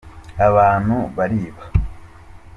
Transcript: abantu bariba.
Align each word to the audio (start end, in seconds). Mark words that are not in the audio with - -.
abantu 0.47 0.95
bariba. 1.15 1.63